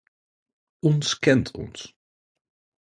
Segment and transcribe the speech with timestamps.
[0.91, 1.87] Ons kent ons.